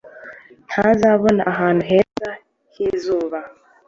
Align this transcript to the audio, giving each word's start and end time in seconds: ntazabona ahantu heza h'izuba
ntazabona 0.67 1.41
ahantu 1.51 1.81
heza 1.89 2.29
h'izuba 2.73 3.39